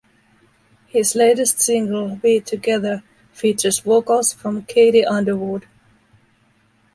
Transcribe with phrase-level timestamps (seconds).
[0.87, 3.03] His latest single "Be Together"
[3.33, 5.67] features vocals from Katie Underwood.